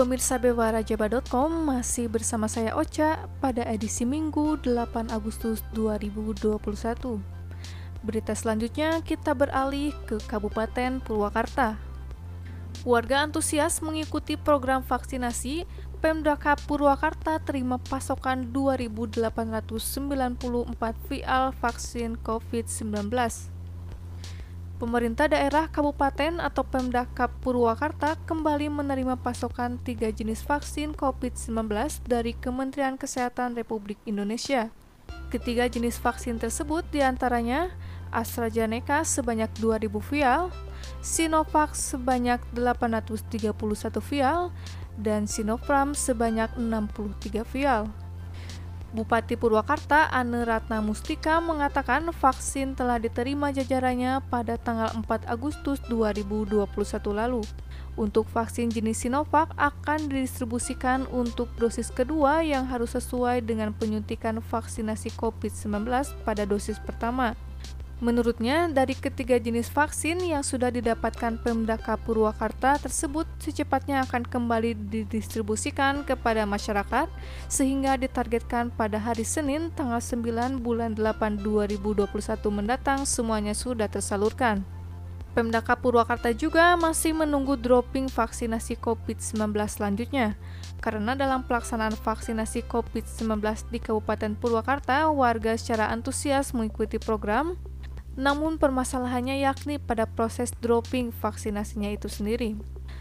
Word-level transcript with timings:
pemirsa 0.00 0.40
bewarajaba.com 0.40 1.68
masih 1.68 2.08
bersama 2.08 2.48
saya 2.48 2.72
Ocha 2.72 3.28
pada 3.36 3.60
edisi 3.68 4.08
Minggu 4.08 4.56
8 4.64 5.12
Agustus 5.12 5.60
2021. 5.76 6.56
Berita 8.00 8.32
selanjutnya 8.32 9.04
kita 9.04 9.36
beralih 9.36 9.92
ke 10.08 10.16
Kabupaten 10.24 11.04
Purwakarta. 11.04 11.76
Warga 12.88 13.28
antusias 13.28 13.84
mengikuti 13.84 14.40
program 14.40 14.80
vaksinasi 14.80 15.68
Pemdaka 16.00 16.56
Purwakarta 16.56 17.36
terima 17.44 17.76
pasokan 17.76 18.48
2.894 18.56 19.20
vial 21.12 21.52
vaksin 21.60 22.16
COVID-19. 22.24 23.59
Pemerintah 24.80 25.28
daerah 25.28 25.68
kabupaten 25.68 26.40
atau 26.40 26.64
Pemdaka 26.64 27.28
Purwakarta 27.28 28.16
kembali 28.24 28.72
menerima 28.72 29.20
pasokan 29.20 29.76
tiga 29.76 30.08
jenis 30.08 30.40
vaksin 30.40 30.96
COVID-19 30.96 31.52
dari 32.08 32.32
Kementerian 32.32 32.96
Kesehatan 32.96 33.60
Republik 33.60 34.00
Indonesia. 34.08 34.72
Ketiga 35.28 35.68
jenis 35.68 36.00
vaksin 36.00 36.40
tersebut 36.40 36.80
di 36.88 37.04
antaranya 37.04 37.68
AstraZeneca 38.08 39.04
sebanyak 39.04 39.52
2.000 39.60 39.92
vial, 40.00 40.48
Sinovac 41.04 41.76
sebanyak 41.76 42.40
831 42.56 43.52
vial, 44.00 44.48
dan 44.96 45.28
Sinopharm 45.28 45.92
sebanyak 45.92 46.56
63 46.56 47.44
vial. 47.52 47.92
Bupati 48.90 49.38
Purwakarta 49.38 50.10
Ane 50.10 50.42
Ratna 50.42 50.82
Mustika 50.82 51.38
mengatakan 51.38 52.10
vaksin 52.10 52.74
telah 52.74 52.98
diterima 52.98 53.54
jajarannya 53.54 54.18
pada 54.26 54.58
tanggal 54.58 54.90
4 54.98 55.30
Agustus 55.30 55.78
2021 55.86 56.66
lalu. 57.14 57.46
Untuk 57.94 58.26
vaksin 58.34 58.66
jenis 58.66 59.06
Sinovac 59.06 59.54
akan 59.54 60.10
didistribusikan 60.10 61.06
untuk 61.14 61.54
dosis 61.54 61.94
kedua 61.94 62.42
yang 62.42 62.66
harus 62.66 62.98
sesuai 62.98 63.46
dengan 63.46 63.70
penyuntikan 63.70 64.42
vaksinasi 64.42 65.14
COVID-19 65.14 65.86
pada 66.26 66.42
dosis 66.42 66.82
pertama. 66.82 67.38
Menurutnya, 68.00 68.64
dari 68.72 68.96
ketiga 68.96 69.36
jenis 69.36 69.68
vaksin 69.68 70.24
yang 70.24 70.40
sudah 70.40 70.72
didapatkan 70.72 71.36
Pemdaka 71.44 72.00
Purwakarta 72.00 72.80
tersebut 72.80 73.28
secepatnya 73.36 74.00
akan 74.08 74.24
kembali 74.24 74.72
didistribusikan 74.88 76.08
kepada 76.08 76.48
masyarakat 76.48 77.12
sehingga 77.52 78.00
ditargetkan 78.00 78.72
pada 78.72 78.96
hari 78.96 79.28
Senin 79.28 79.68
tanggal 79.76 80.00
9 80.00 80.64
bulan 80.64 80.96
8 80.96 81.44
2021 81.44 82.08
mendatang 82.48 83.04
semuanya 83.04 83.52
sudah 83.52 83.84
tersalurkan. 83.84 84.64
Pemdaka 85.36 85.76
Purwakarta 85.76 86.32
juga 86.32 86.74
masih 86.80 87.12
menunggu 87.12 87.54
dropping 87.54 88.08
vaksinasi 88.08 88.80
COVID-19 88.80 89.52
selanjutnya. 89.68 90.40
Karena 90.80 91.12
dalam 91.12 91.44
pelaksanaan 91.44 91.94
vaksinasi 91.94 92.64
COVID-19 92.64 93.44
di 93.70 93.78
Kabupaten 93.78 94.34
Purwakarta, 94.40 95.06
warga 95.12 95.52
secara 95.54 95.92
antusias 95.92 96.50
mengikuti 96.56 96.96
program 96.98 97.60
namun 98.18 98.58
permasalahannya 98.58 99.42
yakni 99.42 99.78
pada 99.78 100.06
proses 100.06 100.50
dropping 100.58 101.14
vaksinasinya 101.14 101.90
itu 101.94 102.10
sendiri. 102.10 102.58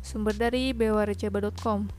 Sumber 0.00 0.36
dari 0.36 0.72
bewarejaba.com. 0.72 1.92